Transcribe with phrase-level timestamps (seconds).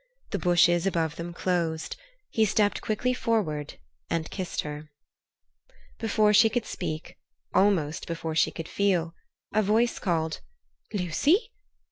[0.31, 1.95] The bushes above them closed.
[2.31, 3.77] He stepped quickly forward
[4.09, 4.89] and kissed her.
[5.99, 7.17] Before she could speak,
[7.53, 9.13] almost before she could feel,
[9.53, 10.41] a voice called,
[10.91, 11.51] "Lucy!